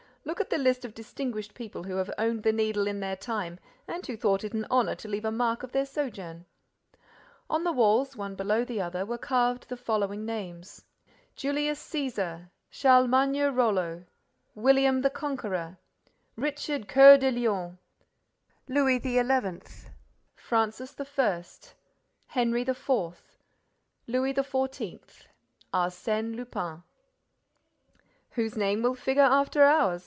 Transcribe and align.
—Look 0.23 0.39
at 0.39 0.51
the 0.51 0.59
list 0.59 0.85
of 0.85 0.93
distinguished 0.93 1.55
people 1.55 1.81
who 1.85 1.95
have 1.95 2.13
owned 2.15 2.43
the 2.43 2.51
Needle 2.53 2.85
in 2.85 2.99
their 2.99 3.15
time 3.15 3.59
and 3.87 4.05
who 4.05 4.15
thought 4.15 4.43
it 4.43 4.53
an 4.53 4.67
honor 4.69 4.93
to 4.95 5.07
leave 5.07 5.25
a 5.25 5.31
mark 5.31 5.63
of 5.63 5.71
their 5.71 5.85
sojourn." 5.85 6.45
On 7.49 7.63
the 7.63 7.71
walls, 7.71 8.15
one 8.15 8.35
below 8.35 8.63
the 8.63 8.79
other, 8.81 9.03
were 9.03 9.17
carved 9.17 9.67
the 9.67 9.75
following 9.75 10.23
names: 10.23 10.83
JULIUS 11.35 11.79
CÆSAR 11.83 12.49
CHARLEMAGNE 12.69 13.51
ROLLO 13.55 14.05
WILLIAM 14.53 15.01
THE 15.01 15.09
CONQUEROR 15.09 15.75
RICHARD 16.35 16.87
CŒUR 16.87 17.19
DE 17.19 17.31
LEON 17.31 17.79
LOUIS 18.69 19.01
XI. 19.01 19.87
FRANCIS 20.35 20.95
I. 21.17 21.43
HENRY 22.27 22.61
IV. 22.61 22.87
LOUIS 24.07 24.33
XIV. 24.37 24.99
ARSÈNE 25.73 26.35
LUPIN 26.35 26.83
"Whose 28.35 28.55
name 28.55 28.83
will 28.83 28.95
figure 28.95 29.23
after 29.23 29.63
ours?" 29.63 29.99